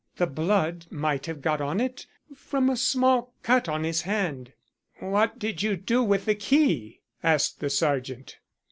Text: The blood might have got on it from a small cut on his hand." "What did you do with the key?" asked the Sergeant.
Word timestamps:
The 0.15 0.25
blood 0.25 0.87
might 0.89 1.27
have 1.27 1.43
got 1.43 1.61
on 1.61 1.79
it 1.79 2.07
from 2.35 2.71
a 2.71 2.75
small 2.75 3.35
cut 3.43 3.69
on 3.69 3.83
his 3.83 4.01
hand." 4.01 4.51
"What 4.97 5.37
did 5.37 5.61
you 5.61 5.75
do 5.75 6.01
with 6.03 6.25
the 6.25 6.33
key?" 6.33 7.01
asked 7.21 7.59
the 7.59 7.69
Sergeant. 7.69 8.39